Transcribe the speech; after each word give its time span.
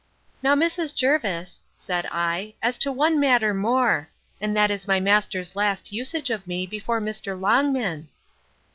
Now, 0.41 0.55
Mrs. 0.55 0.95
Jervis, 0.95 1.61
said 1.77 2.07
I, 2.09 2.55
as 2.63 2.79
to 2.79 2.91
one 2.91 3.19
matter 3.19 3.53
more: 3.53 4.09
and 4.41 4.57
that 4.57 4.71
is 4.71 4.87
my 4.87 4.99
master's 4.99 5.55
last 5.55 5.91
usage 5.93 6.31
of 6.31 6.47
me, 6.47 6.65
before 6.65 6.99
Mr. 6.99 7.39
Longman. 7.39 8.09